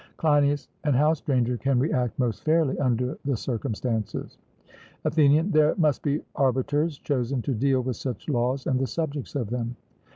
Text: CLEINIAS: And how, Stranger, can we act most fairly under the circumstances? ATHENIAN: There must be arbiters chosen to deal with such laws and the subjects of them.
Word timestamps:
CLEINIAS: 0.17 0.67
And 0.83 0.95
how, 0.95 1.13
Stranger, 1.13 1.57
can 1.57 1.77
we 1.77 1.93
act 1.93 2.17
most 2.17 2.43
fairly 2.43 2.75
under 2.79 3.19
the 3.23 3.37
circumstances? 3.37 4.39
ATHENIAN: 5.05 5.51
There 5.51 5.75
must 5.77 6.01
be 6.01 6.23
arbiters 6.33 6.97
chosen 6.97 7.43
to 7.43 7.53
deal 7.53 7.81
with 7.81 7.97
such 7.97 8.27
laws 8.27 8.65
and 8.65 8.79
the 8.79 8.87
subjects 8.87 9.35
of 9.35 9.51
them. 9.51 9.75